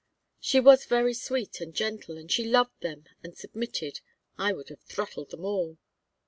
She 0.39 0.59
was 0.59 0.85
very 0.85 1.13
sweet 1.13 1.61
and 1.61 1.75
gentle, 1.75 2.17
and 2.17 2.31
she 2.31 2.43
loved 2.43 2.81
them 2.81 3.05
and 3.23 3.37
submitted 3.37 3.99
(I 4.35 4.51
would 4.51 4.69
have 4.69 4.81
throttled 4.81 5.29
them 5.29 5.45
all). 5.45 5.77